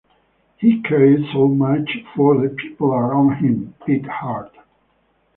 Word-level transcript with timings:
He 0.57 0.81
cared 0.81 1.25
so 1.31 1.47
much 1.47 1.99
for 2.15 2.35
the 2.41 2.49
people 2.49 2.91
around 2.91 3.35
him, 3.35 3.75
it 3.85 4.03
hurt. 4.07 4.49